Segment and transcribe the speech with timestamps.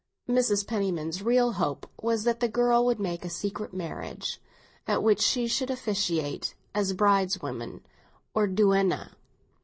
[0.27, 0.65] Mrs.
[0.65, 4.41] Penniman's real hope was that the girl would make a secret marriage,
[4.87, 7.81] at which she should officiate as brideswoman
[8.33, 9.11] or duenna.